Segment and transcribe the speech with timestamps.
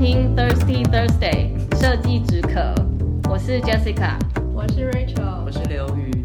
[0.00, 2.74] 听 Thirsty Thursday 设计止渴，
[3.28, 4.18] 我是 Jessica，
[4.54, 6.24] 我是 Rachel，我是刘宇。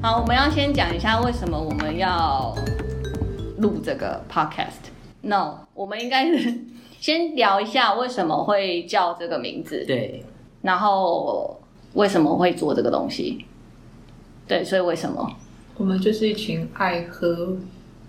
[0.00, 2.54] 好，我们要先讲一下为什么我们要
[3.58, 4.92] 录这个 podcast。
[5.22, 6.60] No，我们应该是
[7.00, 9.84] 先聊一下为什么会叫这个名字。
[9.84, 10.24] 对。
[10.62, 11.60] 然后
[11.94, 13.46] 为什么会做这个东西？
[14.46, 15.28] 对，所以为什么？
[15.76, 17.56] 我们就是一群爱喝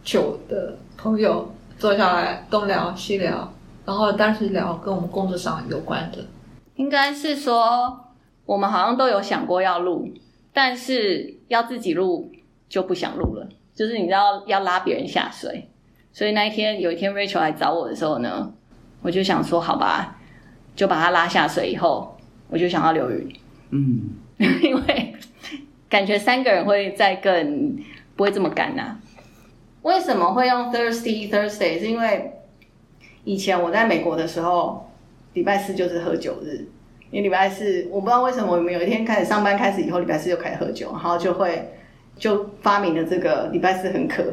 [0.03, 3.51] 酒的朋友，坐下来东聊西聊。
[3.85, 6.19] 然后，但是聊跟我们工作上有关的，
[6.75, 8.13] 应该是说
[8.45, 10.11] 我们好像都有想过要录，
[10.53, 12.31] 但是要自己录
[12.69, 13.47] 就不想录了。
[13.73, 15.69] 就是你知道要拉别人下水，
[16.11, 18.53] 所以那一天有一天 Rachel 来找我的时候呢，
[19.01, 20.17] 我就想说好吧，
[20.75, 22.15] 就把他拉下水以后，
[22.49, 23.35] 我就想要留语，
[23.71, 25.15] 嗯， 因为
[25.89, 27.75] 感觉三个人会再更
[28.15, 28.99] 不会这么干呐、啊。
[29.81, 31.79] 为什么会用 Thirsty Thursday？
[31.79, 32.31] 是因为
[33.23, 34.89] 以前我在美国的时候，
[35.33, 36.65] 礼拜四就是喝酒日，
[37.11, 41.73] 因为礼拜四我不知道为什么我们有一天开始上班开始以后，礼拜四就开始喝酒，然后就会
[42.17, 44.23] 就发明了这个礼拜四很渴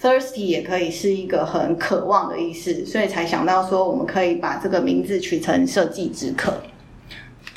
[0.00, 6.54] ，thirsty 也可以是一个很渴望的意思，所以才想到说我们可以把这个名字取成设计止渴。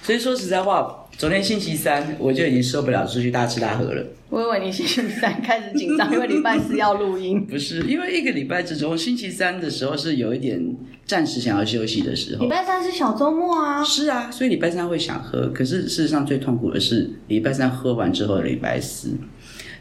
[0.01, 0.99] 所以说实在话。
[1.17, 4.05] 昨天星期三，我就已经受不了出去大吃大喝了。
[4.29, 7.45] 我以为你星期三开始紧张，因为礼拜四要录音。
[7.47, 10.59] 不是，因为一个礼拜之中，星期三的时候是有一点
[11.05, 12.43] 暂时想要休息的时候。
[12.43, 13.83] 礼拜三是小周末啊。
[13.83, 15.47] 是啊，所以礼拜三会想喝。
[15.49, 19.09] 可是事实上最痛苦的是礼拜三喝完之后的礼拜四，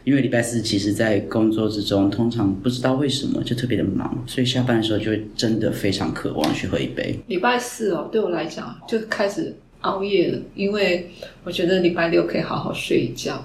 [0.03, 7.19] 因为礼拜四其实在工作之中，通常不知道为什么就特别的忙，所以下班的时候就会真的非常渴望去喝一杯。
[7.27, 9.53] 礼拜四哦，对我来讲就开始。
[9.83, 11.09] 熬夜了，因为
[11.45, 13.41] 我觉得礼拜六可以好好睡一觉，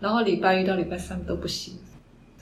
[0.00, 1.74] 然后礼拜一到礼拜三都不行。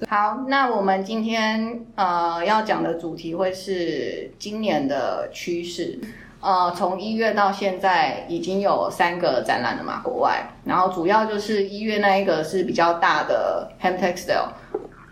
[0.09, 5.99] 好，那我们今天呃要讲的主题会是今年的趋势。
[6.39, 10.49] 呃，从一月到现在已经有三个展览了嘛，国外。
[10.65, 14.51] 然后主要就是一月那一个是比较大的 Ham Textile。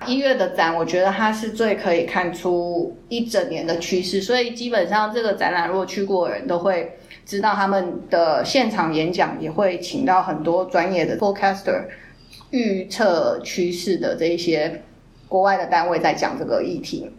[0.07, 6.99] 一月的展，我觉得它是最可以看出一整年的趋势，所以基本上这个展览如果去过的人都会。
[7.27, 11.87] 知道他们的现场演讲也会请到很多专业的 forecaster
[12.51, 14.83] 预测趋势的这一些
[15.27, 17.11] 国外的单位在讲这个议题。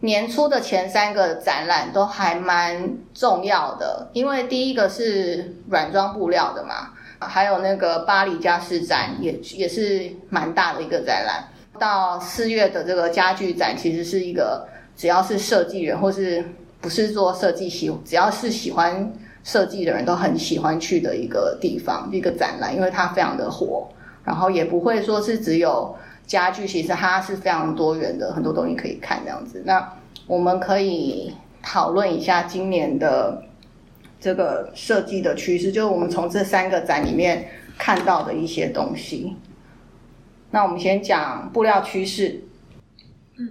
[0.00, 11.44] 年初的前三个展览都还蛮重要的，因为第一个是软装布料的嘛，还有那个巴黎家饰展也也是蛮大的一个展览。
[11.76, 14.66] 到四月的这个家具展，其实是一个
[14.96, 16.44] 只要是设计人或是。
[16.78, 23.88] 不是做设计喜，只要是喜欢设计的人都很喜欢去的一个地方，一个展览，因为它非常的火，
[24.22, 29.60] 然后也不会说是只有家具，其实它是非常多元的，很多东西可以看这样子。
[29.64, 29.90] 那
[30.28, 33.42] 我们可以讨论一下今年的
[34.20, 39.34] 这个设计的趋势，就是我们从这三个展里面看到的一些东西。
[40.56, 42.42] 那我们先讲布料趋势。
[43.36, 43.46] 嗯，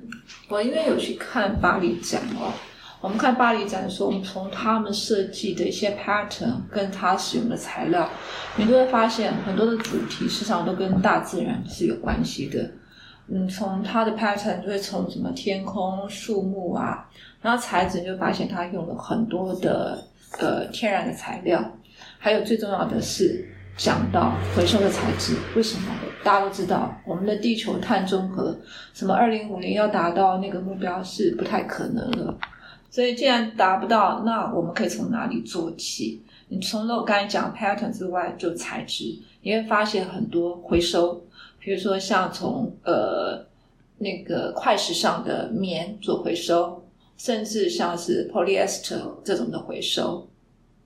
[0.50, 2.52] 我因为有去看巴黎展哦。
[3.00, 8.10] 我们看巴黎展的时候，我们从他们设计的一些 pattern 跟他使用的材料，
[8.56, 12.72] 你就会发现很多的主题实际上都跟大自然是有关系的。
[13.28, 17.08] 嗯，从它的 pattern 就会从什么天空、树木啊，
[17.40, 20.04] 然后材质就发现它用了很多的
[20.40, 21.64] 呃天然的材料，
[22.18, 25.36] 还有最重要的是讲到回收的材质。
[25.56, 25.88] 为什么？
[26.24, 28.58] 大家都知道，我们的地球碳中和，
[28.94, 32.38] 什么二零五零要达到那个目标是不太可能了。
[32.90, 36.22] 所以，既然达不到，那我们可以从哪里做起？
[36.48, 41.22] 你从了我刚才讲 pattern 之外，就材质，你会发现很多回收，
[41.60, 43.46] 比如说像从呃
[43.98, 46.82] 那个快时尚的棉做回收，
[47.18, 50.28] 甚至像是 polyester 这种的回收。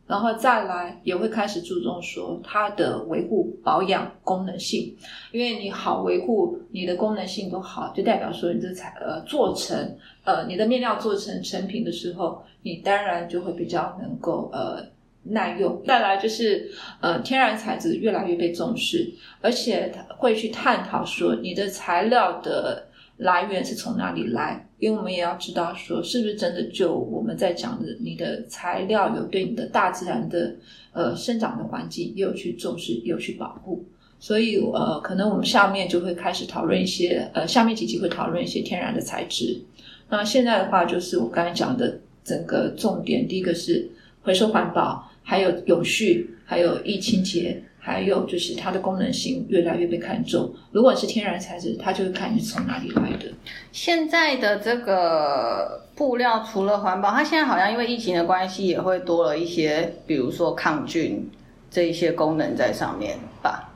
[0.09, 4.97] 然后再来也会开始注重说它的维护保养功能性，
[5.31, 9.77] 因为你好维护你的功能性都好，就代表说你这材呃做成
[10.23, 14.83] 呃你的面料做成成品的时候，你当然就会比较能够呃
[15.21, 15.79] 耐用。
[15.85, 16.71] 再来就是
[17.01, 24.65] 呃天然材质越来越被重视，而且会去探讨说你的材料的来源是从哪里来。
[24.79, 30.55] 因为我们也要知道，说是不是真的就我们在讲的，你的材料有对你的大自然的
[30.93, 33.85] 呃生长的环境也有去重视，也有去保护。
[34.21, 39.61] 所以呃，可能我们下面就会开始讨论一些呃，下面几集会讨论一些天然的材质。
[40.09, 43.89] 那现在的话，就是我刚才讲的整个重点，第一个是
[44.21, 50.53] 回收环保，还有永续，还有易清洁，还有就是它的功能性越来越被看重。
[50.71, 53.31] 如果是天然材质，它就是看你是从哪里来的。
[53.71, 61.29] 现在的这个布料除了环保，它现在好像因为疫情的关系，也会多了一些，比如说抗菌
[61.71, 63.73] 这一些功能在上面吧。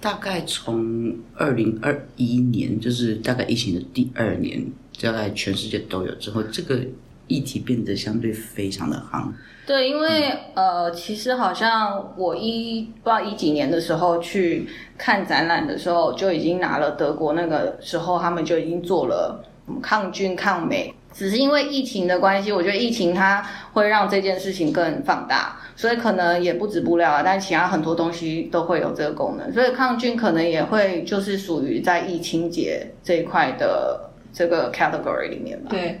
[0.00, 4.64] 大概从二零二一年，就是大概疫情的第二年，
[5.00, 6.78] 大概全世界都有之后，这个
[7.26, 9.30] 议题变得相对非常的夯。
[9.66, 14.68] 对，因为、嗯、呃，其实好像我一不知道一几年的时候去
[14.98, 19.42] 看展览的时候，就已经拿了德国那个时候，他们就已经做了
[19.80, 20.94] 抗菌抗霉。
[21.14, 29.50] 只是因为疫情的关系，我觉得疫情它会让这件事情更放大，所以可能也不止布料啊，但其他很多东西都会有这个功能。
[29.50, 35.68] 所以抗菌可能也会就是属于在易清洁这一块的这个 category 里面吧。
[35.70, 36.00] 对，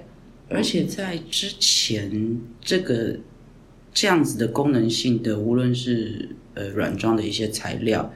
[0.50, 3.16] 而且在之前这个。
[3.94, 8.12] 这样子的功能性的，无论是呃软装的一些材料，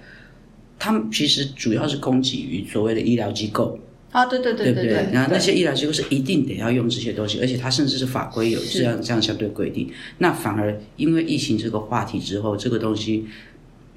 [0.79, 3.79] 它们其实主要是供给于所谓的医疗机构
[4.11, 9.91] 啊，对对对对对，然后那些医疗机构是一定得要用这些东西，而且它甚至是法规有这样这样相对规定。
[10.19, 13.25] 那反而因为疫情这个话题之后，这个东西。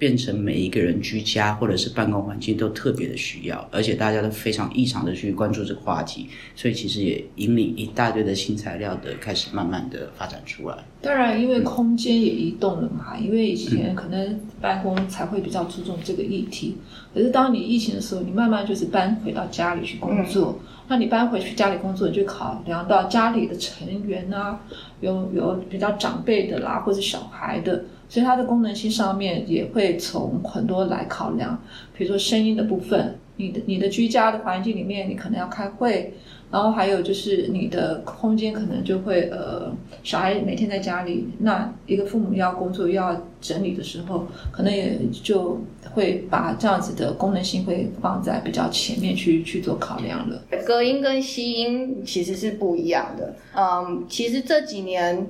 [0.02, 10.78] 变成每一个人居家或者是办公环境都特别的需要，而且大家都非常异常的去关注这个话题，所以其实也引领一大堆的新材料的开始慢慢的发展出来。
[11.04, 24.60] 当然，因为空间也移动了嘛，嗯、因为以前可能办公才会比较注重这个议题，嗯、可是当你疫情的时候，你慢慢就是搬回到家里去工作，嗯、那你搬回去家里工作，你就考量到家里的成员啊，
[25.00, 27.86] 有有比较长辈的啦，或者小孩的。
[28.10, 31.58] 所以它的功能性上面也会从很多来考量，
[31.98, 36.14] 比如说声音的部分，你的你的居家的环境里面，你可能要开会，
[36.52, 39.72] 然后还有就是你的空间可能就会呃，
[40.04, 45.60] 小孩每天在家里，那一个父母要工作又要整理的时候，可能也就
[45.94, 50.44] 会把这样子的功能性会放在比较前面去去做考量了。
[50.66, 55.28] 隔音跟吸音其实是不一样的，嗯，其实这几年。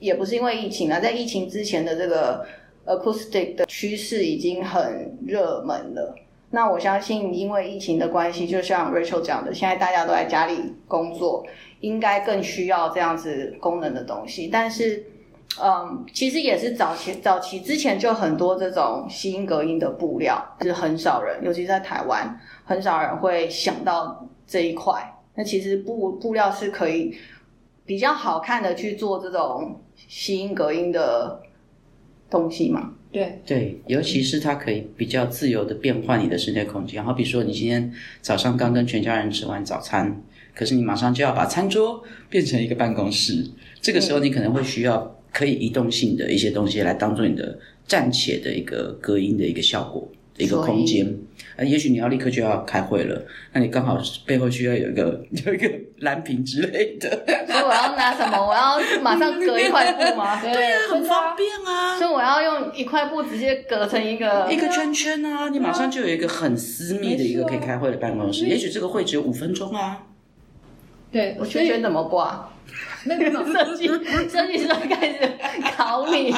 [0.00, 2.46] 也不是因为疫情啊，在疫情之前的这个
[2.86, 6.14] acoustic 的趋势已经很热门了。
[6.50, 11.44] 那我相信，因为疫情的关系，就像 Rachel 讲的，现在大家都在家里工作，
[11.80, 14.48] 应该更需要这样子功能的东西。
[14.48, 15.04] 但是，
[15.62, 25.20] 嗯，其实也是早期早期之前就很多这种吸音隔音的布料，是很少人，尤其是在台湾，很少人会想到这一块。
[25.34, 27.16] 那其实布布料是可以
[27.84, 29.80] 比较好看的去做这种。
[30.06, 31.42] 吸音隔音的
[32.30, 37.02] 东西嘛，对对，尤其是它可以比较自由的变换你的室内空间。
[37.02, 40.22] 好比说，你今天早上刚跟全家人吃完早餐，
[40.54, 43.44] 可是你马上就要把餐桌变成一个办公室，
[43.80, 50.44] 这个时候你可能会需要可以移动性的一些东西来当做你的暂且的一个隔音的一个效果的。
[50.44, 51.12] 一个空间，
[51.58, 53.20] 呃，也许你要立刻就要开会了，
[53.52, 55.68] 那你刚好背后需要有一个 有一个
[55.98, 57.10] 蓝屏之类的。
[57.48, 58.38] 所以我要拿什么？
[58.38, 60.38] 我要马上隔一块布吗？
[60.40, 61.98] 对啊，很方便啊。
[61.98, 68.46] 所以我要用一块布直接隔成一个一个圈圈啊，你马上就有一个很私密的一个可以开会的办公室。
[68.46, 70.04] 也许这个会只有五分钟啊。
[71.10, 72.48] 对，我圈圈怎么挂？
[73.06, 73.88] 那个设计
[74.30, 75.18] 设计师开始
[75.76, 76.32] 考你。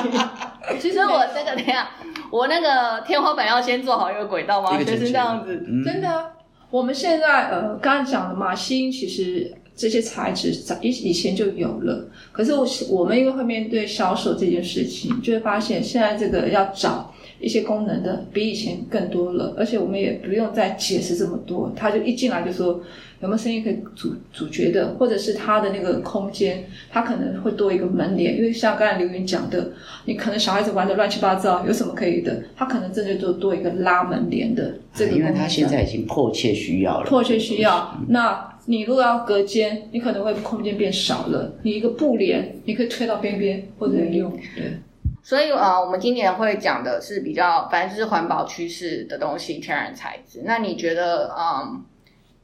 [0.81, 1.91] 其实我这个等下。
[2.31, 4.79] 我那个天花板要先做好一个轨道吗？
[4.83, 6.33] 就是这样子，嗯、真的。
[6.71, 17.10] 我们现在呃，刚才讲的嘛，新其实这些材质早以以前就有了，可是我我们因为会面对销售这件事情，就会发现现在这个要找
[17.41, 22.81] 一些功能的比以前更多了，而且我们也不用再解释这么多，他就一进来就说。
[23.23, 29.73] 有没有声音可以阻阻绝的，或者是他的那个空间，他可能会多一个门帘，因为像刚才刘云讲的，
[30.07, 35.13] 你可能小孩子玩的乱七八糟，有什么可以的，他可能真的就多一个拉门帘的这个。
[35.15, 37.07] 因为他现在已经迫切需要了。
[37.11, 44.73] 迫切需要，嗯、那你如果要隔间，你可能会空间变少了，你一个布帘，你可以推到边边或者用，对。
[45.23, 50.43] 所以啊、呃，我们今年会讲的是比较，反正就是环保趋势的东西，天然材质。
[50.45, 51.85] 那你觉得，嗯？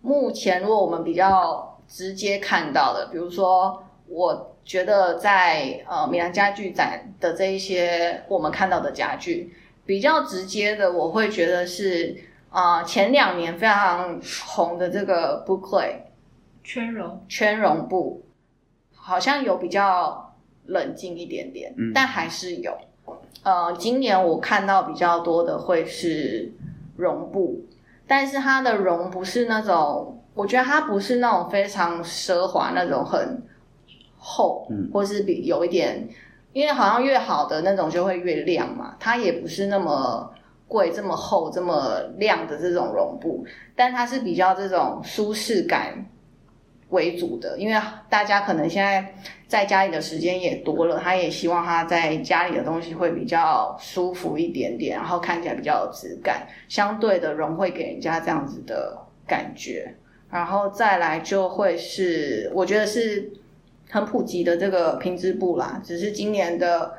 [0.03, 9.53] 目前，如果我们比较直接看到的，比如说，我觉得在呃米兰家具展的这一些我们看到的家具，
[9.85, 12.17] 比较直接的，我会觉得是
[12.51, 15.97] 啊、呃、前两年非常红的这个 b o o k l e
[16.63, 18.25] 圈绒圈绒布，
[18.95, 20.36] 好像有比较
[20.67, 22.77] 冷静一点点，嗯、但还是有。
[23.43, 26.53] 呃，今年我看到比较多的会是
[26.97, 27.65] 绒布。
[28.09, 33.43] 但是它的绒不是那种，我觉得它不是那种非常奢华那种很
[34.17, 36.09] 厚，嗯，或是比有一点，
[36.53, 40.33] 因为好像越好的那种就会越亮嘛，它也不是那么
[40.69, 43.45] 贵、这么厚、这么亮的这种绒布，
[43.75, 46.07] 但它是比较这种舒适感
[46.91, 49.15] 为主的，因为大家可能现在
[49.49, 59.97] 在家里的时间也多了，他也希望他在家里的东西会比较舒服一点点，然后看起来比较有质感，相对的融会给人家这样子的感觉，
[60.31, 63.33] 然后再来就会是我觉得是
[63.91, 66.95] 很普及的这个平织布啦，只是今年的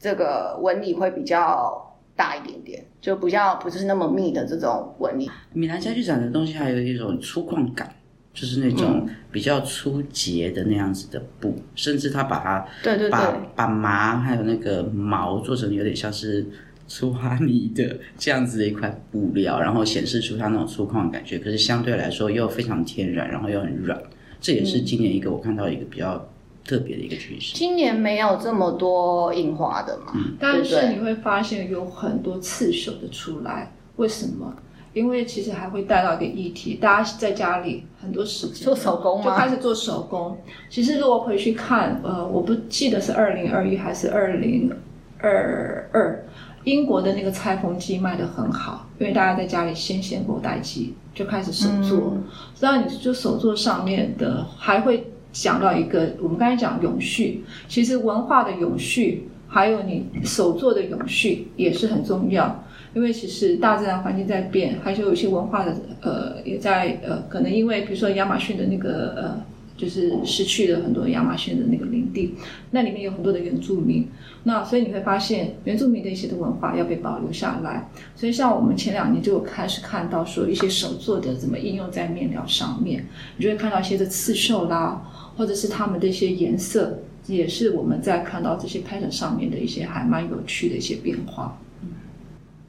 [0.00, 5.30] 这个纹理会比较大一点点，就比较不是那么密的这种纹理。
[5.52, 7.88] 米兰家具展的东西还有一种粗犷感。
[8.38, 16.46] 就是那种比较粗节的那样子的布，嗯、甚至他把它对对对，把把麻还有那个毛做成有点像是
[16.86, 21.40] 粗花呢的这样子的一块布料，然后显示出它那种粗犷的感觉。
[21.40, 24.00] 可是相对来说又非常天然，然后又很软。
[24.40, 26.30] 这也是今年一个我看到一个比较
[26.64, 27.56] 特别的一个趋势。
[27.56, 34.54] 今年没有这么多印花的嘛，嗯、但是你会发现有很多刺绣的出来，为什么？
[34.92, 40.36] 因为其实还会带到一个议题，大家在家里很多时间做手工就开始做手工。
[40.68, 44.72] 其实如果回去看，呃，我不记得是二零二一还是二零
[45.20, 46.24] 二二，
[46.64, 52.16] 英国的那个裁缝机卖得很好，因为大家在家里先闲后待机，就开始手作。
[52.58, 62.64] 然后、嗯、你就手做上面的还会讲到一个，我们刚才讲永续，其实文化的永续，还有你手作的永续也是很重要。
[62.94, 69.44] 因为其实大自然环境在变，还是有一些文化的呃也在呃，可能因为比如说亚马逊的那个呃，
[69.76, 72.34] 就是失去了很多亚马逊的那个林地，
[72.70, 74.08] 那里面有很多的原住民，
[74.44, 77.88] 那所以你会发现原住民的一些的文化要被保留下来。
[78.16, 83.04] 所以像我们前两年就开始看到说一些手作的怎么应用在面料上面，
[83.36, 85.02] 你就会看到一些的刺绣啦，
[85.36, 91.56] 或者是他们的一些颜色，也是我们在看到这些 pattern 上面的一些还蛮有趣的一些变化。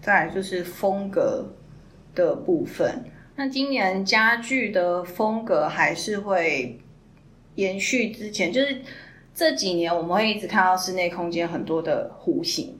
[0.02, 1.46] 再就是风格
[2.16, 3.04] 的部分，
[3.36, 6.80] 那今年家具的风格还是会
[7.56, 8.82] 延续之前，就是
[9.34, 12.78] 这几年我们会一直看到室内空间很多的弧形，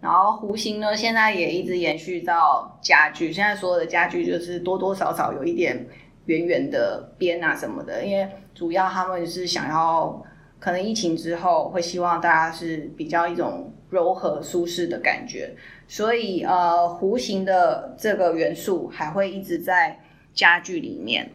[0.00, 5.86] 然后弧形呢现在也一直延续到家具，现在所有的家具就是多多少少有一点
[6.26, 10.24] 圆圆的边啊什么的，因为主要他们是想要，
[10.58, 15.54] 可能疫情之后会希望大家是比较一种柔和舒适的感觉。
[15.86, 20.00] 所以，呃，弧形的这个元素还会一直在
[20.32, 21.30] 家具里面。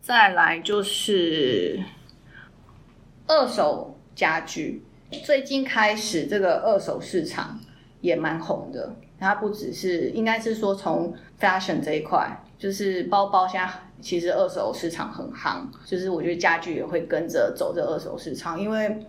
[0.00, 1.80] 再来就是
[3.28, 4.82] 二手家具，
[5.22, 7.60] 最近开始这个二手市场
[8.00, 8.92] 也蛮红的。
[9.20, 19.06] 它不只是，应该是说从 fashion 这一块，就是包包现在其实二手市场很夯，就是我觉得家具也会跟着走这二手市场，因为。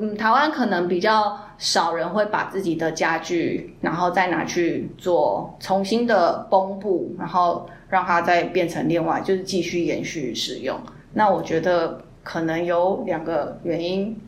[0.00, 10.80] 嗯，台湾可能比较少人会把自己的家具，然后再拿去做重新的崩布，然后让它再变成另外，就是继续延续使用。
[11.12, 14.18] 那我觉得可能有两个原因。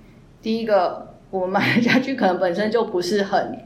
[0.42, 3.58] 第一个，我们买的家具可能本身就不是很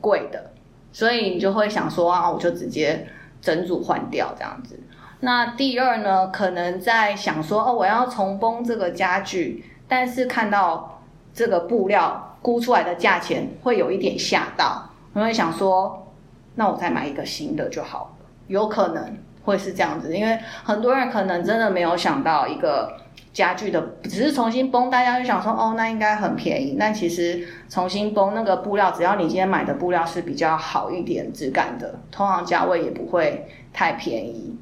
[0.00, 0.50] 贵的，
[0.90, 3.06] 所以你就会想说啊，我就直接
[3.40, 4.80] 整组换掉这样子。
[5.20, 10.92] 那第二呢，可能在想说哦，我要重绷这个家具，但是看到。
[11.36, 16.10] 这个布料估出来的价钱会有一点吓到，我会想说，
[16.54, 18.26] 那我再买一个新的就好了。
[18.46, 22.90] 有可能会是这样子，因为很多人可能真的没有想到一个
[23.34, 26.74] 家具的，只是重新绷，大家就想说，哦，那应该很便宜。
[26.80, 34.56] 但其实重新绷那个布料，只要你今天买的布料是比较好一点质感的，通常价位也不会太便宜。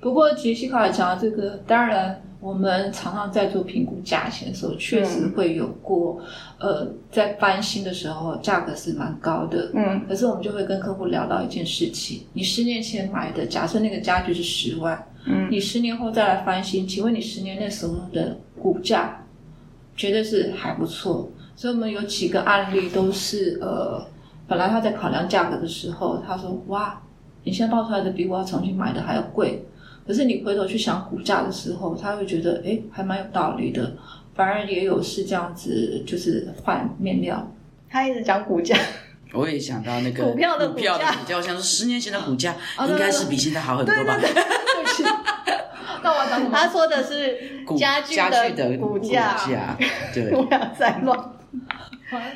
[0.00, 2.20] 不过杰西卡讲这个，当然。
[2.40, 6.20] 我们常常在做评估价钱的时候，确实会有过，
[6.58, 9.72] 嗯、呃，在翻新的时候价格是蛮高的。
[9.74, 19.24] 嗯，可是我们就会跟客户聊到一件事情：你十年前买的，假设那个家具是十万，嗯，你十年后再来翻新，请问你十年内所有的股价，
[19.96, 21.28] 绝对是还不错。
[21.56, 24.00] 所以我们有几个案例都是，呃，
[24.46, 27.00] 本来他在考量价格的时候，他说：“哇，
[27.42, 29.64] 你现在报出来的比我要重新买的还要贵。”
[30.08, 33.92] 可是你回头去想股价的时候，他会觉得哎，还蛮有道理的。
[34.34, 37.46] 反而也有是这样子，就是换面料。
[37.90, 38.74] 他一直讲股价，
[39.34, 40.96] 我也想到那个股票的股价，
[41.36, 42.56] 我想说十年前的股价
[42.88, 44.16] 应该是比现在好很多吧？
[44.18, 45.54] 对对对，
[46.02, 49.36] 那我讲他说的是家具的股价，
[50.14, 51.18] 对， 不要再乱。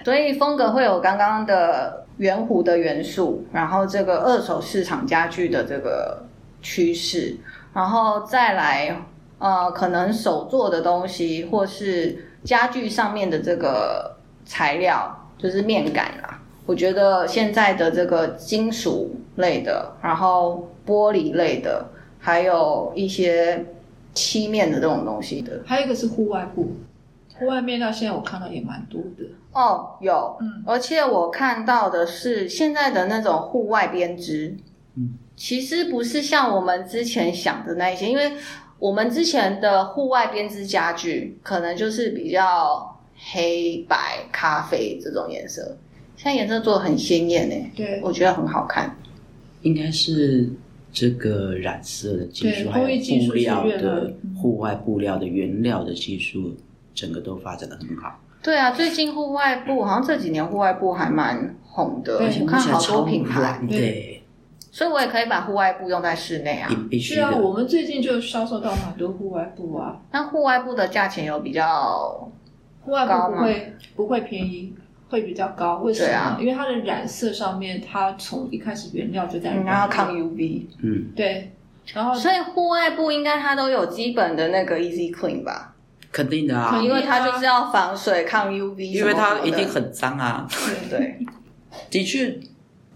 [0.05, 6.23] 所以风格会有刚刚的圆弧的元素，然后这个二手市场家具的这个。
[6.64, 7.37] 趋势，
[7.73, 9.02] 然后再来，
[9.38, 16.41] 呃，可能手做的东西，或是家具上面的这个材料，就是面感啦。
[16.64, 21.85] 我觉得现在的这个金属类的，然后玻璃类的，
[22.19, 23.67] 还有一些
[24.14, 26.76] 漆面的这种东西的，还有一个是户外布，
[27.37, 29.25] 户外面料现在我看到也蛮多的。
[29.52, 34.61] 哦，有，嗯，而且我看到的是现在的那种户外编织，嗯，
[35.37, 38.33] 其实不是像我们之前想的那一些，因为
[38.79, 43.01] 我们之前的户外编织家具可能就是比较
[43.33, 45.77] 黑白、咖啡这种颜色。
[46.17, 48.97] 现在颜色做的很鲜艳诶，对，我觉得很好看。
[49.62, 50.49] 应该是
[50.93, 56.55] 这个染色的技术，还有布料的户外布料的原料的技术，
[56.95, 58.21] 整个都发展的很好。
[58.43, 63.61] 对啊，最近户外布好像这几年户外布还蛮红的，而且看好多品牌。
[63.69, 64.12] 对，
[64.73, 66.69] 所以我也可以把户外布用在室内啊。
[66.91, 67.21] 必须的。
[67.21, 70.00] 是啊，我们最近就销售到蛮多户外布啊。
[70.11, 72.29] 那户外布的价钱有比较
[72.81, 74.75] 户外布不会不会便宜。
[75.12, 76.14] 会比较高，为什么？
[76.17, 81.52] 啊、因为它的染色上面，它从一开始原料就在染，然后抗 UV，嗯，对，
[81.93, 85.75] 然后所以户外布应该它都有基本的那个 Easy Clean 吧？
[86.11, 90.49] 肯定的啊，因为它就是要防水、抗 UV，因为它一定很脏啊。
[90.49, 91.19] 对对，
[91.91, 92.35] 的确，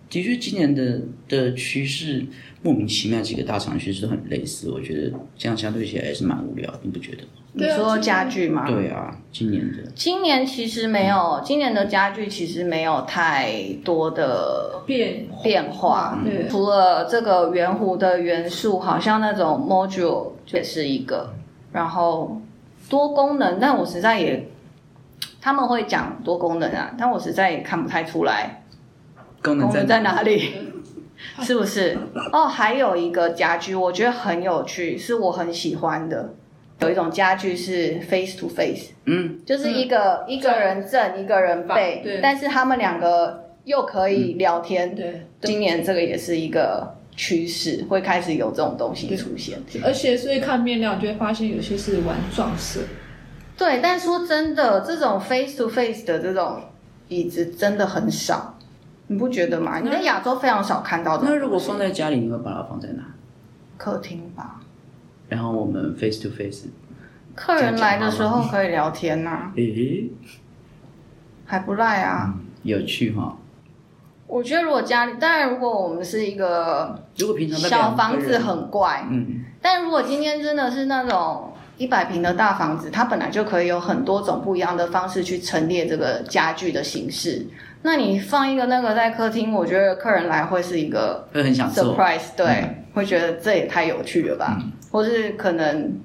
[0.08, 2.24] 的确，今年的的趋势
[2.62, 7.22] 莫名其妙，几个大厂趋势都很类似，我觉得这样相对起来也是蛮无聊，你不觉得？
[7.58, 8.66] 你说家具吗？
[8.66, 9.78] 对啊，今年的。
[9.94, 13.50] 今年其实没有，今年的家具其实没有太
[13.82, 16.20] 多的变变化。
[16.22, 21.32] 对，除了这个圆弧的元素，好像那种 module 也是一个，
[21.72, 22.40] 然后
[22.90, 24.46] 多功能，但我实在也
[25.40, 28.62] 他们会讲多功能啊，但我实在也看不太出来
[29.54, 30.52] 功能在哪里，
[31.42, 31.96] 是不是？
[32.32, 36.34] 哦，还有一个家具，我觉得很有趣，是我很喜欢的。
[36.80, 44.90] 有一种家具是 face to face，嗯，就是一个、嗯、一个人正，一个人背，对，但是他们两个又可以聊天。
[44.90, 49.58] 嗯、对，今年这个也是一个趋势，会开始有这种东西出现。
[49.82, 52.80] 而且，所以看面料，你就会发现有些是玩撞色。
[53.56, 56.60] 对，但说真的，这种 face to face 的这种
[57.08, 58.55] 椅子真的很少，
[59.08, 59.78] 你不觉得吗？
[59.78, 61.24] 你在亚洲非常少看到的。
[61.26, 63.02] 那如果放在家里，你会把它放在哪？
[63.76, 64.60] 客厅吧。
[65.28, 66.66] 然后我们 face to face，
[67.34, 69.52] 客人来的时候可以聊天呐、啊。
[69.56, 70.10] 诶，
[71.44, 73.36] 还不赖啊、嗯，有趣哈、哦。
[74.26, 87.46] 我觉得如果家里，当然如果我们是一个，如果平常小房子很怪，嗯，但如果今天真的是那种一百平的大房子，它本来就可以有很多种不一样的方式去陈列这个家具的形式。
[87.86, 94.58] 那你放一个那个在客厅，我觉得客人来会是一个会很想 surprise，对、嗯，会觉得这也太有趣了吧。
[94.60, 96.00] 嗯或是可能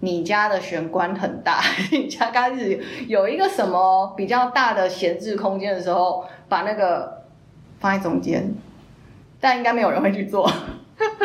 [0.00, 1.60] 你家的玄关很大，
[1.92, 7.22] 你家开始有一个什么比较大的闲置空间的时候，把那个
[7.78, 8.52] 放在中间，
[9.38, 10.50] 但应该没有人会去做。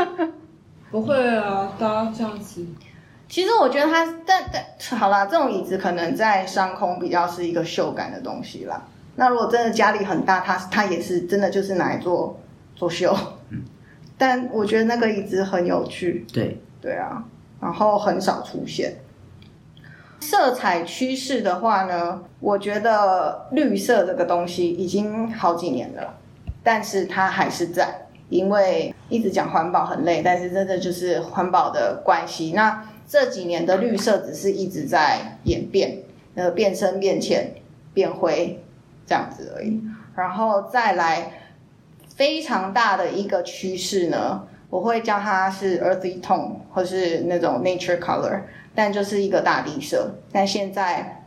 [0.92, 2.64] 不会啊，大家这样子。
[3.28, 8.86] 其实我觉得它，但但好啦，这种椅子可能在商空比较是一个秀感的东西啦。
[9.22, 12.40] 那如果真的家里很大，它它也是真的就是拿来做
[12.76, 13.16] 做秀。
[13.50, 13.62] 嗯。
[14.18, 16.26] 但我觉得那个椅子很有趣。
[16.34, 16.60] 对。
[16.82, 17.24] 对啊，
[17.62, 18.96] 然后很少出现。
[20.20, 26.18] 色彩趋势的话呢，我觉得绿色这个东西已经好几年了，
[26.64, 32.54] 但是它还是在，因为一直讲环保很累，但是真的就是环保的关系。
[32.56, 36.00] 那这几年的绿色只是一直在演变，
[36.34, 37.54] 呃，变深、变浅、
[37.94, 38.60] 变灰
[39.06, 39.82] 这样子而已。
[40.16, 41.42] 然后再来
[42.16, 44.44] 非常大的一个趋势呢。
[44.70, 50.16] 我会叫它是 earthy tone，或是那种 nature color，但就是一个大地色。
[50.32, 51.26] 但现在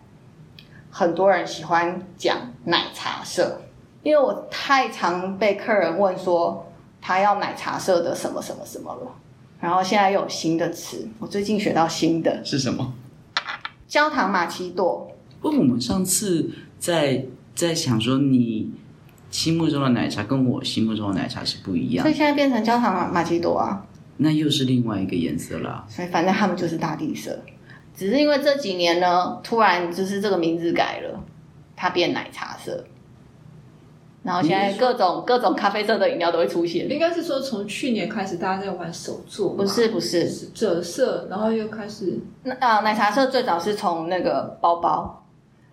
[0.91, 3.61] 很多人喜欢讲奶茶色，
[4.03, 9.15] 因为我太常被客人问说他要奶茶色的什么什么什么了。
[9.61, 12.95] 然后现在又有新的词，我最近学到新的是什么？
[13.87, 15.11] 焦糖玛奇朵。
[15.43, 17.23] 不，我们上次在
[17.55, 18.73] 在想说你。
[19.31, 23.85] 心目中的奶茶跟我心目中的奶茶是不一样，所以现在变成焦糖玛奇朵啊，
[24.19, 25.85] 那又是另外一个颜色了。
[25.89, 27.37] 所以反正他们就是大地色，
[27.97, 31.21] 只是因为这几年呢，突然就是这个名字改了，
[31.75, 32.85] 它变奶茶色，
[34.23, 36.89] 然后现在各种各种咖啡色的饮料都会出现。
[36.89, 45.24] 应该是说从去年开始大家在玩手作，不是不是折色，然后又开始那啊奶茶色最早是从那个包包。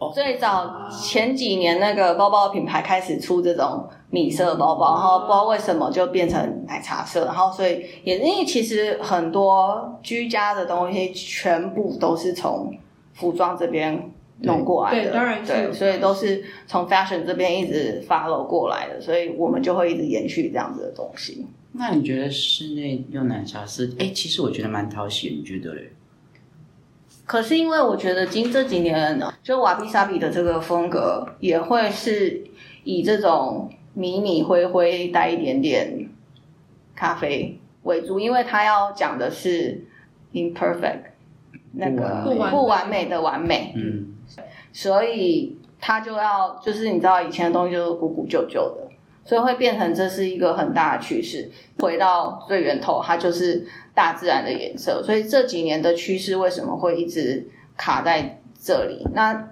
[0.10, 12.74] 最早前几年，那个包包品牌开始出这种米色包包，然后不知道为什么就变成奶茶色，然后所以也因为其实很多居家的东西全部都是从
[13.14, 21.46] 服装这边弄过来的，对，当然对，所以都是从 fashion 这边一直 follow 过来的，所以我们就会一直延续这样子的东西。
[21.74, 23.94] 那你觉得室内用奶茶是？
[24.00, 25.92] 哎，其实我觉得蛮讨喜，你觉得嘞？
[27.32, 32.44] 可是因为我觉得今这几年呢，就瓦比萨比的这个风格也会是
[32.84, 36.10] 以这种迷你灰灰带一点点
[36.94, 39.82] 咖啡为主，因为他要讲的是
[40.34, 41.04] imperfect
[41.72, 43.06] 那个不完美。
[43.06, 44.14] 的完美，嗯，
[44.74, 48.91] 所以他就要就是你知道以前的东西就是古古旧旧的，
[49.32, 53.66] 所以会变成这是一个很大的趋势，回到最源头，它就是。
[53.94, 59.06] 大自然的颜色，所以这几年的趋势为什么会一直卡在这里？
[59.14, 59.50] 那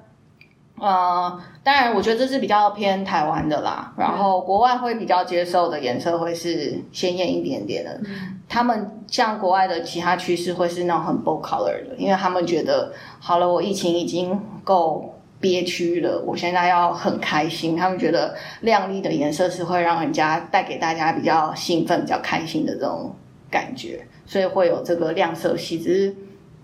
[0.80, 3.94] 呃，当然，我觉得这是比较偏台湾的啦。
[3.98, 8.00] 然后国外会比较接受的颜色会是鲜艳一点点的。
[8.06, 17.76] 嗯、他们像国外的其他趋势会是那种很 bold color 的，因为他们觉得好了，我疫情已经够憋屈了，我现在要很开心。
[17.76, 23.16] 他们觉得亮丽的颜色是会让人家带给大家比较兴奋、比较开心的这种
[23.50, 24.06] 感觉。
[24.26, 26.16] 所以会有这个亮色系，只是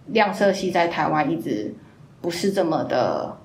[0.08, 1.74] 亮色系在台湾一直
[2.22, 3.36] 不是这么的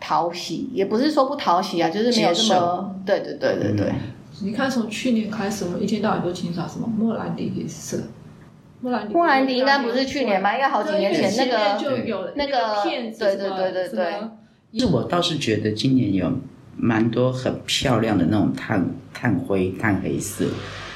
[0.00, 3.86] 讨喜，也不是说不讨喜啊，就是没有这么对对对对对。
[3.90, 3.94] 嗯、
[4.40, 7.98] 你看，从去年开始，我们一天到晚都清扫什么莫兰迪颜色，
[8.80, 10.54] 莫兰迪莫兰迪应该不是去年吧？
[10.54, 14.14] 应该好几年前那个就有了那个片子，对对对对对。
[14.72, 16.32] 其实我倒是觉得今年有
[16.76, 20.44] 蛮多很漂亮的那种炭炭灰炭黑色。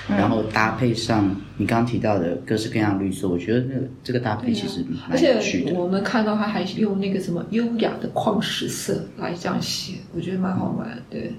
[0.08, 5.70] 然后搭配上你刚刚提到的各式各样绿色，我觉得这个这个搭配其实蛮有趣的。
[5.70, 11.00] 而且我们看到他还用那个什么优雅的矿石色来这样写，我觉得蛮好玩。
[11.08, 11.32] 对，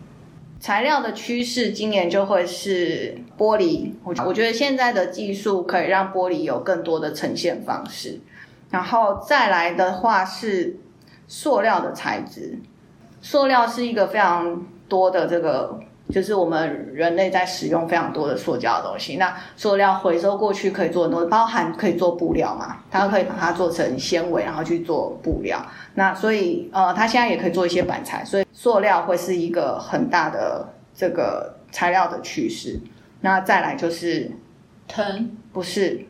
[0.62, 3.91] 材料的趋势今年就会是玻璃。
[4.04, 8.19] 我我觉得现在的技术可以让玻璃有更多的呈现方式。
[8.69, 10.78] 然后再来的话是
[11.28, 12.60] 塑料的材质，
[13.22, 15.80] 塑料是一个非常多的这个。
[16.10, 25.65] 就是我们人类在使用非常多的塑胶的东西，那塑料回收过去可以做很多，包含可以做布料嘛，它可以把它做成纤维，然后去做布料。
[25.96, 32.80] 那所以呃，它现在也可以做一些板材，所以塑料会是一个很大的这个材料的趋势。
[33.24, 34.30] 那再来就是
[34.86, 36.06] 藤，不是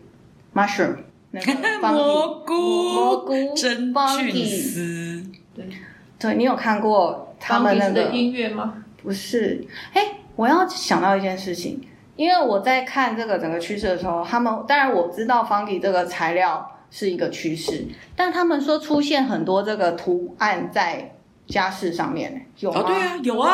[0.51, 0.95] mushroom，
[1.29, 1.53] 那个
[1.87, 2.53] 蘑菇，
[2.93, 3.53] 蘑菇。
[3.55, 5.23] 真菌丝，
[5.53, 5.69] 对，
[6.17, 8.83] 对你有看过他们那个的音乐吗？
[9.03, 10.01] 不是，哎，
[10.35, 11.79] 我要想到一件事情，
[12.15, 22.79] 因为我在看这个整个趋势的时候，他们当然我知道 Funky 这个材料是一个趋势，但他们说出现很多这个图案在家饰上面，有吗？
[22.79, 23.51] 哦，对啊，有啊，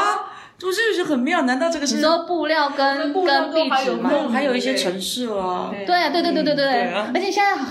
[0.59, 1.43] 不是就是很妙？
[1.43, 4.11] 难道这个是你说布料跟布料跟壁纸吗？
[4.31, 7.61] 还有一些城市啊，对啊，对对对对对而且现在。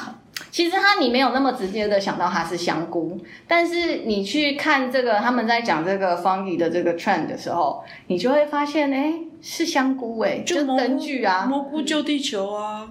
[0.51, 12.89] 其实它你没有那么直接的想到它是香菇，但是你去看这个他们在讲这个 funky 的这个 trend 的时候，你就会发现，哎，是香菇哎，就灯具啊，蘑菇救地球啊，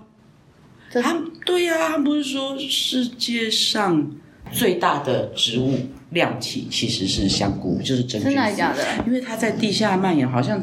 [0.91, 4.11] 他对呀、啊，他不是说世界上
[4.51, 5.77] 最大的植物。
[6.11, 8.31] 量体其实是香菇，就是真菌。
[8.31, 8.81] 真的假的？
[9.05, 10.57] 因为它在地下蔓延，好像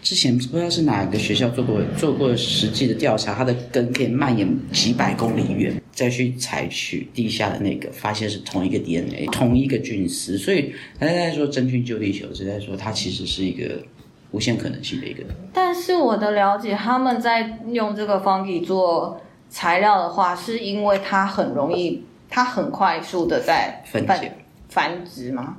[0.00, 10.38] 之前不知道是哪一个学校做过做过实际的调查，它的根可以蔓延几百公里远，再去采取地下的那个，发现是同一个 DNA，同一个菌丝。
[10.38, 13.82] 所以他在说真菌救地球，是在说它其实是一个
[14.30, 15.24] 无限可能性的一个。
[15.52, 19.20] 但是我的了解，他们在用这个 funky 做
[19.50, 24.32] 材料的话，是因为它很容易，它很快速的在分解。
[24.68, 25.58] 繁殖吗？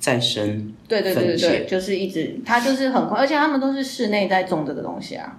[0.00, 0.74] 再生？
[0.88, 5.38] 对对对对对，就是一直，它就是很快，而且他们都是室内在种这个东西啊。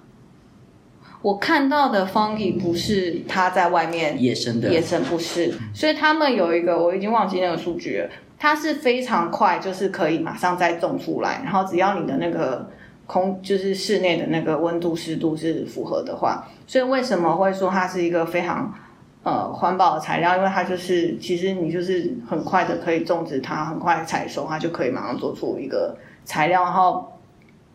[1.20, 12.70] 我看到的 funky 不是它在外面野生的，野生不是，所以他们有一个我已经忘记那个数据了，它是非常快，就是可以马上再种出来，然后只要你的那个
[13.04, 18.74] 空，就是室内的那个温度湿度是符合的话，所以为什么会说它是一个非常。
[19.22, 27.12] 呃，环保材料，因为它就是，其实你就是很快的可以种植它，很快采收，它就可以马上做出一个材料，然后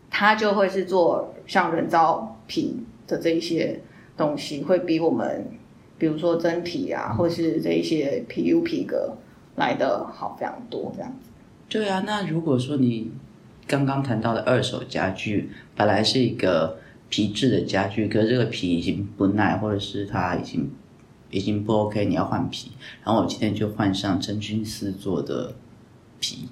[0.09, 3.79] 它就会是做像人造皮的这一些
[4.17, 5.45] 东西，会比我们
[5.99, 9.15] 比如说真皮啊，或是这一些 PU 皮革
[9.55, 11.29] 来的好非常多，这样子。
[11.69, 13.11] 对啊，那如果说你
[13.67, 20.71] 刚刚谈到的二手家具，本来是一个皮质的家具，可是这个皮已经不耐，或者是它已经。
[21.29, 22.71] 已经不 OK，你要换皮。
[23.03, 25.55] 然后我今天就换上真菌丝做的
[26.19, 26.49] 皮。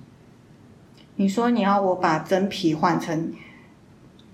[1.15, 3.33] 你说你要我把真皮换成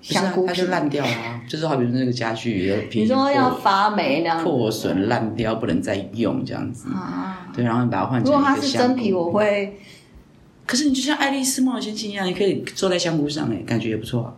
[0.01, 1.41] 香菇，它就烂掉了啊。
[1.47, 7.49] 就是好比说那个家具，你说要发霉那样，破损烂掉，不能再用这样子啊。
[7.53, 8.31] 对，然后你把它换成。
[8.31, 9.77] 如果它是真皮，我会。
[10.65, 14.35] 可是你就像《爱丽丝梦游仙境》一样，你可以坐在香菇上，哎，感觉也不错啊。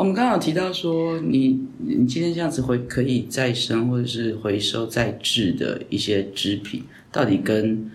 [0.00, 6.82] 我们刚刚有提到说，你你今天这样子回可以再生或者是回收再制的一些制品，
[7.12, 7.90] 到底跟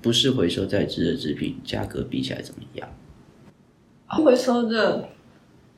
[0.00, 2.88] 不是回收再制的制品价格比起来怎么样？
[4.24, 5.06] 回收的，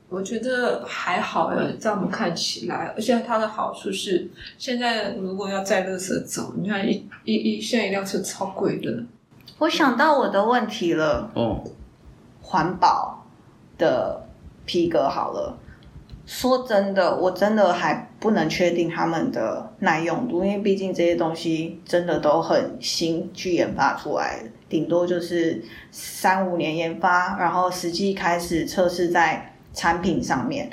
[0.08, 9.02] 我觉得还好诶，在我们看起来，而且它的好处是，现在如果要再垃圾走，你看一一一现在一辆车超贵的。
[9.58, 11.64] 我想到我的问题了哦，
[12.40, 13.26] 环保
[13.76, 14.25] 的
[14.66, 15.56] 皮革好了。
[16.26, 30.68] 说真的，我真的还不能确定他们的耐用度，因为毕竟这些东西真的都很新，去研发出来的，顶多就是三五年研发，然后实际开始测试在产品上面。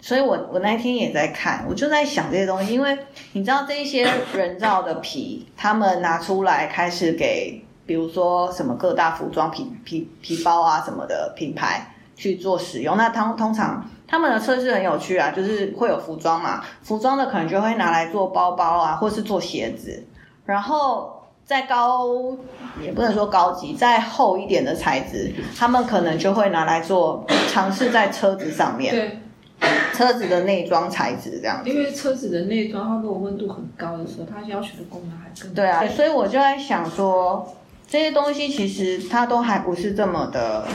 [0.00, 2.96] 所以我我那天也在看，我就在想这些东西，因为
[3.32, 7.60] 你知道这一些人造的皮，他们拿出来开始给。
[7.86, 20.04] 比如说什么各大服装皮皮皮包啊什么的品牌去做使用，那通通常他们的测试很有趣啊，就是会有服装嘛，服装的可能就会拿来做包包啊，或是做鞋子，
[20.44, 22.36] 然后再高
[22.82, 37.46] 也不能说高级，再厚一点的材质，他们可能就会拿来做尝试在车子上面，对，车子的内装材质这样子，因为车子的内装它如果温度很高的时候，它要求的功能还更对啊，所以我就在想说。
[37.86, 40.66] 这些东西其实它都还不是这么的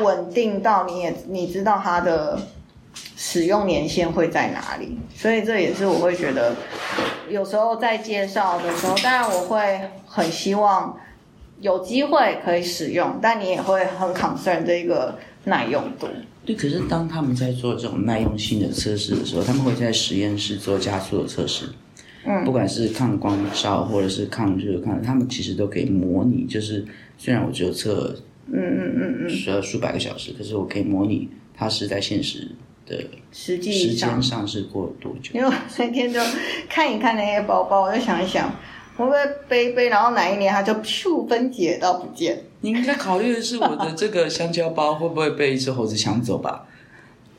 [0.00, 2.38] 稳定到你也你知道它的
[3.16, 6.54] 使用年限会在哪里，所以这也是我会觉得
[7.28, 10.96] 有时候在介绍的时候，当然我会很希望
[11.60, 16.06] 有机会可以使用，但你也会很 concern 这个耐用度。
[16.44, 21.66] 对，可是当他们在做这种耐用性的测试的时候，他们会在实验室做加速的测试。
[22.24, 26.44] 嗯，不管是抗光照或者是抗热抗，他们其实都可以模拟。
[26.44, 26.84] 就是
[27.16, 28.14] 虽然我只有测，
[28.52, 32.50] 嗯嗯嗯嗯，需要数百个小时，可是我可以模拟它是在现实
[32.86, 32.96] 的
[33.32, 35.32] 实际时间上是过多久。
[35.34, 36.20] 因为我那天就
[36.68, 38.48] 看一看那些包包，我就想一想，
[38.96, 42.44] 会不会背一背，然后哪一年它就咻分解到不见？
[42.60, 46.66] 你应该考虑的是我的这个香蕉包会不会被一只猴子抢走吧？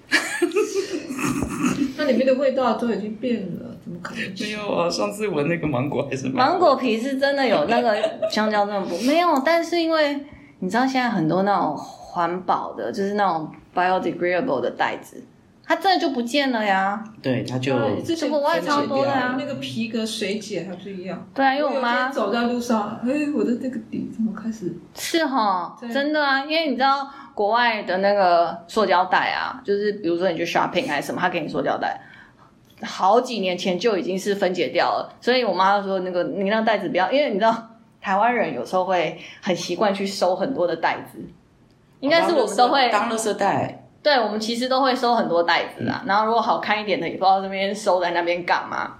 [1.98, 3.78] 那里面的味道都已经变了。
[3.84, 7.96] 怎么可能没有啊，上次闻那个芒果还是芒果皮是真的有那个
[8.30, 10.20] 香蕉那么不没有，但是因为
[10.60, 15.24] 你知道现在很多那种环保的，就是那种 biodegradable 的袋子，
[15.64, 17.04] 它真的就不见了呀。
[17.22, 21.28] 对，它就这是国外超多的呀，那个皮革水解还不一样。
[21.34, 24.76] 对啊，因为我妈走在路上，哎，我的那个底怎么开始？
[24.96, 32.02] 是哈，真的啊，因为你知道国外的那个塑胶袋啊，就是比如说你去 shopping 还是什么，他给你塑胶袋。
[32.84, 37.70] 好几年前就已经是分解掉了，所以我妈说那个你那袋子不要，因为你知道
[38.08, 41.20] 台湾人有时候会很习惯去收很多的袋子，
[42.00, 43.84] 应该是我们都会当垃圾袋。
[44.02, 48.94] 对，我们其实都会收很多袋子啊，嗯、然后如果好看一点的，也不知道这边收在那边干嘛，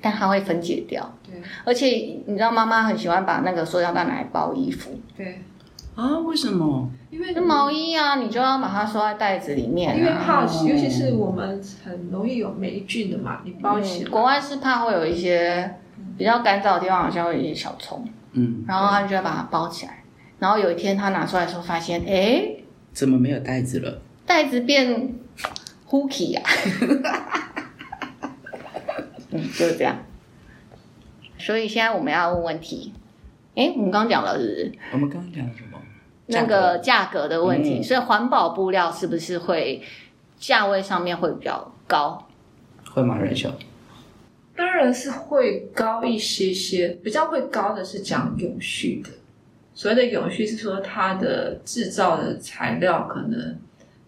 [0.00, 1.12] 但它会分解掉。
[1.26, 1.88] 对，而且
[2.26, 4.92] 你知道妈妈很喜欢把那个塑料袋拿来包衣服。
[5.16, 5.42] 对。
[5.96, 6.16] 啊？
[6.20, 6.88] 为什么？
[7.10, 9.98] 因为那毛衣啊，你就要把它收在袋子里面啊。
[9.98, 14.10] 因为怕，尤其是我们很容易有霉菌的嘛，你包起来。
[14.10, 15.74] 国外是怕会有一些
[16.16, 18.06] 比较干燥的地方，好像会有一些小虫。
[18.38, 18.64] 嗯。
[18.66, 20.02] 然后他就要把它包起来。
[20.38, 22.48] 然后有一天他拿出来的时候，发现，哎，
[22.92, 24.00] 怎么没有袋子了？
[24.24, 25.14] 袋子变
[25.88, 26.42] hooky 呀。
[29.30, 29.96] 嗯，就是这样。
[31.38, 32.94] 所以现在我们要问问题。
[33.56, 34.72] 哎，我们刚刚讲了是不是？
[34.92, 35.78] 我们刚刚讲了什么？
[36.26, 39.82] 那个价格的问题，嗯、所以环保布料是不是会
[40.38, 42.28] 价位上面会比较高？
[42.92, 43.50] 会吗，人秀？
[44.58, 49.10] 当然是会高一些些，比较会高的是讲永续的。
[49.72, 53.56] 所谓的永续是说它的制造的材料可能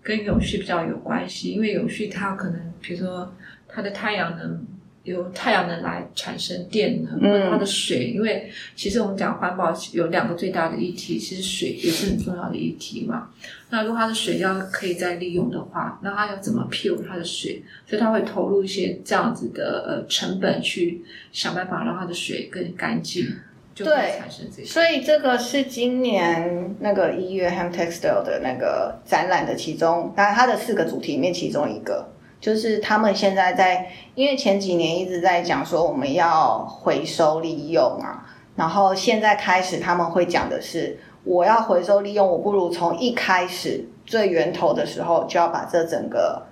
[0.02, 3.32] 跟永续比较有关系，因为永续它可能比如说
[3.68, 4.66] 它的太阳能。
[5.10, 13.28] 由太阳能来产生电能，和它的水，嗯、因为其实我们讲环保有两个最大的议题，其实水也是很重要的议题嘛。
[13.70, 17.62] 那如果它的水要可以再利用的话，那它要怎么 pure 它的水？
[17.86, 23.26] 所以它会投入一些这样子的呃成本去想办法让它的水更干净，
[23.74, 24.64] 就会产生这些。
[24.64, 32.08] 所以这个是今年那个一月 Ham Textile 的那个展览的其中，当然它的四个主题里面其中一个。
[32.40, 38.26] 就是他们现在在，因为前几年一直在讲说我们要回收利用啊，
[38.56, 46.42] 然后现在开始他们会讲的是，我要回收利用，我不如从一开始最源头的时候，就要把这整个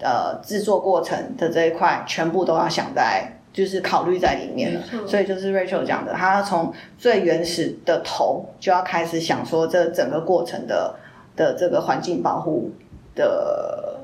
[0.00, 4.82] 呃制作过程的这一块全部都要想在，就是考虑在里面了。
[5.06, 10.94] 所以就是 Rachel 讲的，他要从最原始的头就要开始想说这整个过程的
[11.34, 12.70] 的这个环境保护
[13.14, 13.95] 的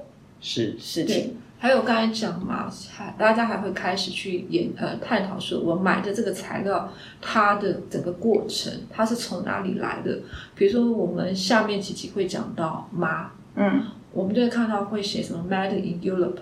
[0.43, 1.37] 是事情。
[1.59, 10.19] 还有刚才讲嘛，还大家还会开始去研呃探讨说，我买的这个材料，它的整个过程，它是从哪里来的？
[10.57, 16.41] 比如说我们下面几集会讲到麻，嗯，我们就会看到会写什么 Made in Europe，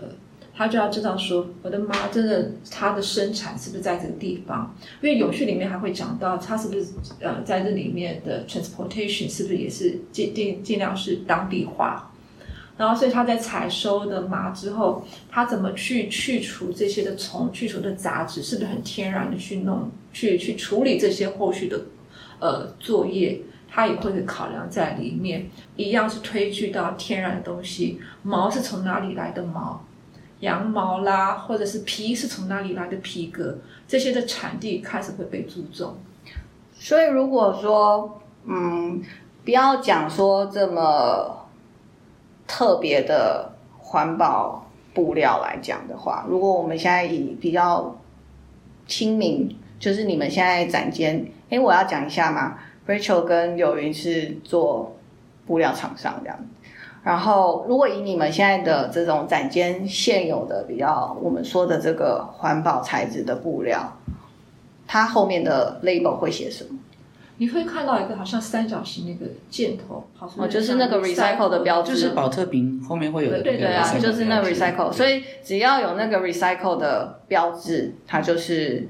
[0.55, 4.75] 他就要知道说我的麻真的它的生产是不是在这个地方？
[5.03, 12.11] 因为永续里面还会讲到它是不是呃在这里面的 transportation 是不是也是尽尽尽量是当地化。
[12.81, 21.79] 然后，所以他在采收的麻之后，他怎么去去除这些的虫，去除的杂质，是不是很天然的去弄，去去处理这些后续的
[22.39, 25.51] 呃作业，他也会考量在里面。
[25.77, 29.85] 一样是推举到天然的东西，毛是从哪里来的毛？
[30.41, 33.59] 羊毛啦，或者是皮是从哪里来的皮革？
[33.87, 35.99] 这些的产地开始会被注重。
[36.73, 39.03] 所以，如果说，嗯，
[39.45, 41.37] 不要讲说这么。
[42.51, 47.97] 特别的环保布料来讲的话，如果我们现在以比较
[48.89, 52.59] 亲民，就是你们现在展间，哎，我要讲一下嘛
[52.89, 54.97] ，Rachel 跟有云是做
[55.47, 56.37] 布料厂商这样。
[57.05, 63.97] 然后，如果以你们现在的这种展间现有的比较，我们说的这个环保材质的布料，
[64.89, 66.80] 它后面的 label 会写什么？
[67.41, 73.31] 你会看到一个好像三角形那个箭头，哦，就是那个 recycle 的标志，就是保特瓶后面会有。
[73.31, 78.87] 对对啊，就是那 recycle，所以只要有那个 recycle 的标志，它就是，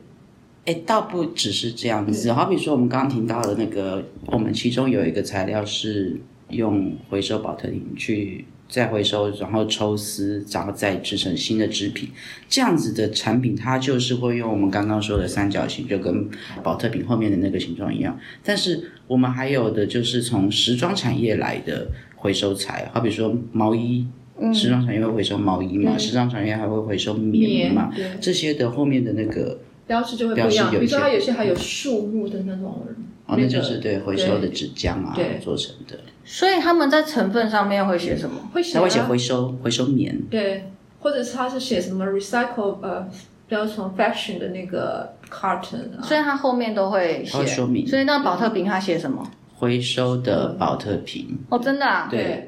[0.64, 2.32] 哎，倒不只是这样子。
[2.32, 8.44] 好比说，我们刚刚提到的那个，我们其中有一个材料是用回收保特瓶去。
[8.70, 12.08] 再回收，然后抽丝，然后再制成新的织品，
[12.48, 16.30] 这样子的产品，它就是会用我们刚刚说的三角形，就跟
[16.62, 18.16] 宝特瓶后面的那个形状一样。
[18.44, 24.06] 但是我们还有的就是从时装产业来的回收材，好比说毛衣，
[24.54, 30.70] 时装产业会回收毛衣嘛，嗯、时装产业还会回收棉嘛，这些的后面的那个标志就会不一样。
[30.70, 32.86] 比如说它有些还有树木的那种。
[33.30, 35.98] 哦，那就是对回收的纸浆啊做成的。
[36.24, 38.40] 所以他们在成分上面会写什么？
[38.52, 40.20] 会写、啊，他会写回收回收棉。
[40.30, 43.08] 对，或者是他是写什么 recycle 呃，
[43.48, 46.02] 比如从 fashion 的那个 carton 啊。
[46.02, 47.86] 所以它后面都会写说明。
[47.86, 49.28] 所以那宝特瓶它写什么？
[49.56, 51.38] 回收的宝特瓶。
[51.48, 52.08] 哦，真的啊？
[52.10, 52.46] 对。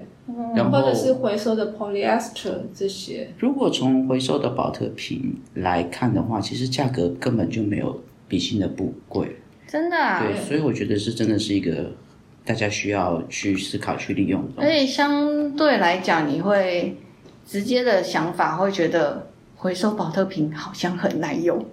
[0.54, 3.28] 然后或者是回收的 polyester 这些。
[3.38, 9.36] 如果从回收的宝特瓶来看的话，其实价格根本就没有比新的布贵。
[9.72, 11.90] 真的啊，对，所以我觉得是真的是一个
[12.44, 14.60] 大家需要去思考、去利用的。
[14.62, 16.94] 所以相对来讲，你会
[17.46, 21.64] 直接的想法会觉得回收保特瓶好像很耐用，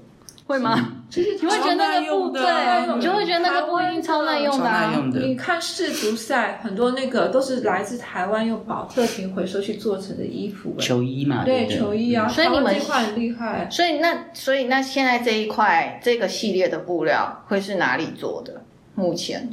[0.46, 0.99] 会吗？
[1.10, 4.94] 其实你会觉得那个布，对，你就会觉得那个布已经超耐用的啊。
[5.12, 12.28] 你看世足赛，很多那个都是来自台湾用宝特瓶回收去做成的衣服，球衣嘛，对，球衣啊。
[12.28, 13.68] 所以你们这块很厉害。
[13.72, 18.62] 所以那所以那现在这一块这个系列的布料会是哪里做的？
[18.94, 19.50] 目前，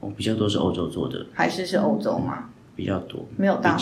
[0.00, 2.48] 我比较多是欧洲做的，还是是欧洲吗？
[2.74, 3.76] 比较多，没有到，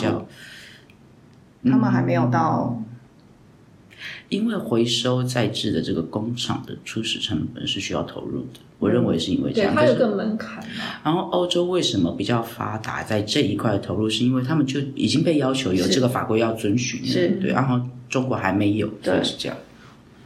[1.65, 2.77] 他们还没有到。
[4.31, 9.75] 因为回收再制的这个工厂的初始成本是需要投入的，我认为是因为这样。
[9.75, 10.65] 对，它有个门槛。
[11.05, 17.05] 然后欧洲为什么比较发达，在这一块的投入，是因为他们就已经被要求有这个法规要遵循。
[17.05, 17.51] 是，对。
[17.51, 19.59] 然后中国还没有，所以是这样。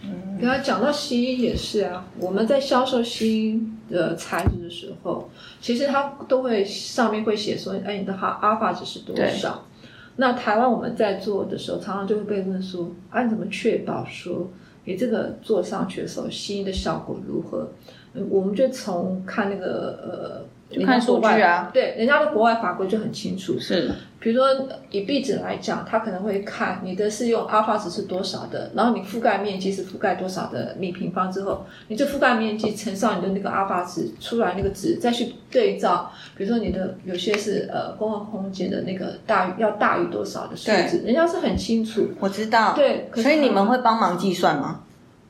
[0.02, 5.30] 嗯，刚才讲到西医也是啊，我们在销售吸音的材质的时候，
[5.62, 9.66] 其实它都会上面会写说，哎，你的哈阿法值是多少？
[10.16, 14.48] 那台湾我们在做的时候，常常就会被问说：“啊，你怎么确保说
[14.84, 17.68] 你这个做上去的时候，吸音的效果如何？”
[18.14, 20.53] 嗯，我们就从看那个呃。
[20.74, 23.58] 就看数据啊，对，人家的国外法规就很清楚。
[23.58, 42.08] 是，比如说以壁纸来讲，他可能会看你的是用阿尔法值是多少的，然后你覆盖面积是覆盖多少的米平方之后，你这覆盖面积乘上你的那个阿尔法值出来那个值，再去对照，比如说你的有些是呃公共空间的那个大于要大于多少的数字，人家是很清楚。
[42.18, 42.74] 我知道。
[42.74, 44.80] 对，所以你们会帮忙计算吗？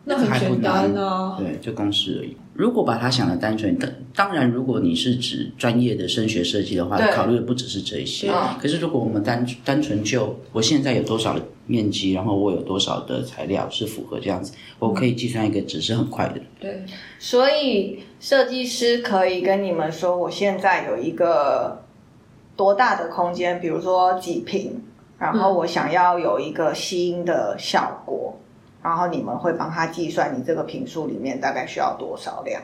[0.04, 2.36] 那很简单啊，对，就公式而已。
[2.54, 8.30] 如果把它想的单纯，当当然，如果你是指专业的声学设计的话，考虑的不只是这一些。
[8.60, 16.40] 可是如果我们单单纯就我现在有多少的面积，然后我有多少的材料是符合这样子，我可以计算一个值是很快的。
[16.60, 16.84] 对，
[17.18, 21.82] 所以设计师可以跟你们说，我现在有一个
[22.56, 24.80] 多大的空间，比如说几平，
[25.18, 28.43] 然后我想要有一个吸音的效果，嗯、
[28.84, 32.62] 然后你们会帮他计算你这个坪数里面大概需要多少量？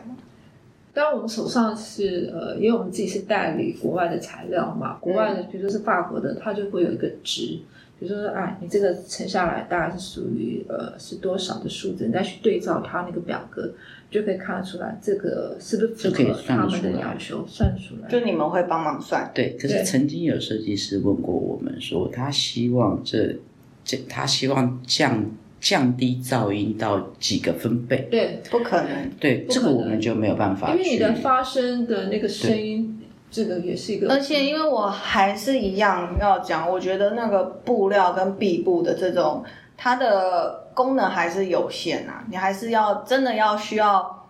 [0.92, 7.60] 当然，我们手上是呃，因为我们自己是代理国外的材料嘛，国外的，比如说是法国的，它就会有一个值，
[7.98, 13.72] 比如说啊，你这个乘下来大概是属于呃是多少的数字，你再去对照它那个表格，
[14.10, 18.08] 就可以看得出来这个是不是符合他们的要求，算出来。
[18.10, 19.30] 就你们会帮忙算？
[19.32, 23.36] 对，可是曾经有设计师问过我们说，他希望这
[23.84, 25.24] 这他希望降。
[25.60, 28.08] 降低噪音到几个分贝？
[28.10, 29.10] 对，不可能。
[29.20, 30.70] 对，这个我们就没有办法。
[30.70, 32.98] 因为你的发声的那个声音，
[33.30, 34.08] 这个也是一个。
[34.10, 39.44] 而且，因为我还是一样要讲，我觉得那个布料跟壁布的这种，
[39.76, 42.24] 它的功能还是有限啊。
[42.30, 44.26] 你还是要真的要需要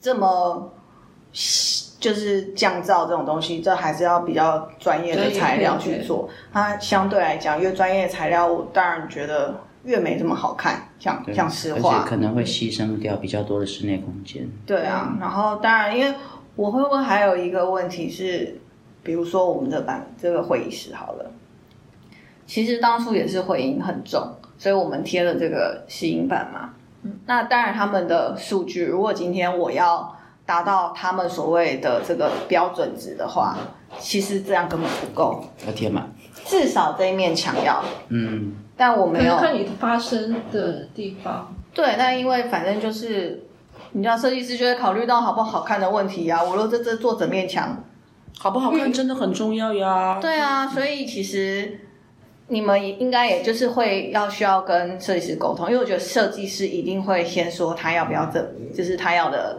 [0.00, 0.72] 这么，
[2.00, 6.30] 就是降噪这种东西，这还是要比较专业的材料去做。
[6.50, 9.54] 它相对来讲，越专业的材料，我当然觉得。
[9.84, 14.46] 越没这么好看，像像实话，而且可能会牺牲掉比较多的室内空间。
[14.66, 16.14] 对啊，然后当然，因为
[16.54, 18.60] 我会问还有一个问题是，
[19.02, 21.30] 比如说我们的板这个会议室好了，
[22.46, 26.74] 其实当初也是回音很重，所以我们贴了这个吸音板嘛。
[27.02, 30.14] 嗯，那当然他们的数据，如果今天我要
[30.44, 33.56] 达到他们所谓的这个标准值的话，
[33.98, 36.12] 其实这样根本不够，要贴满，
[36.44, 38.54] 至少这一面墙要，嗯。
[38.80, 41.54] 但我没有看你发生的地方。
[41.74, 43.42] 对，那因为反正就是，
[43.92, 46.42] 你知道设计师就会考虑到好不好看的问题呀、啊。
[46.42, 47.84] 我说这这做整面墙，
[48.38, 50.18] 好不好看真的很重要呀。
[50.18, 51.80] 对啊，所以其实
[52.48, 59.58] 你们应该也就是会要需要跟设计师沟通，因为我觉得设计师一定会先说他要不要这，就是他要的。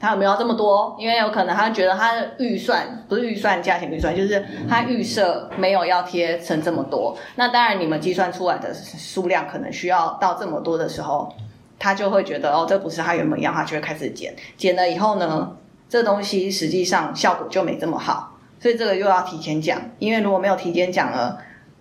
[0.00, 0.96] 他有没有这么多？
[0.98, 7.14] 因为有可能他觉得他的预算不是预算，价钱预算就是他预设没有要贴成这么多。
[7.36, 11.30] 那当然，你们计算出来的数量可能需要到这么多的时候，
[11.78, 14.34] 他就会觉得哦，这不是他原本要，他就会开始减。
[14.56, 15.54] 减了以后呢，
[15.86, 18.38] 这东西实际上效果就没这么好。
[18.58, 21.36] 所以这个又要提前讲，因为如果没有提前讲了，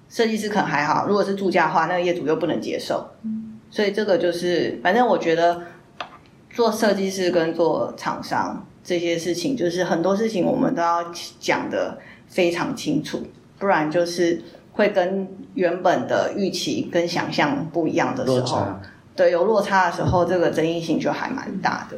[0.09, 3.11] 设计师可能还好；如果是住家的话，那个业主又不能接受。
[3.71, 5.61] 所以这个就是，反正我觉得。
[6.59, 11.97] 做设计师跟做厂商这些事情，就是很多事情我们都要讲得
[12.27, 13.23] 非常清楚，
[13.57, 14.41] 不然就是
[14.73, 18.67] 会跟原本的预期跟想象不一样的时候，
[19.15, 21.97] 对，有落差的时候，这个争议性就还蛮大的。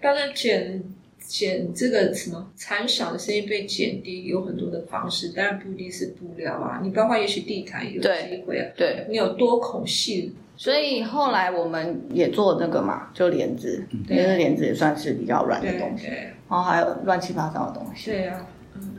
[0.00, 0.80] 当然，减
[1.18, 8.08] 减这个什么残响的声音被减低，有很多的方式，当然不一定是布料啊，你包括也许地毯有机
[8.46, 10.36] 会啊，对，你有多孔隙。
[10.58, 18.10] 所以后来我们也做那个嘛，就帘子，因为帘子也算是比较软的东西，然后还有乱七八糟的东西。
[18.10, 18.40] 对啊，
[18.74, 18.96] 嗯，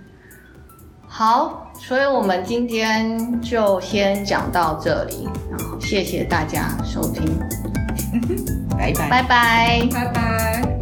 [1.05, 7.25] 好，所以我们今天就先讲到这里，然后谢谢大家收听，
[8.71, 10.78] 拜拜，拜拜，拜拜。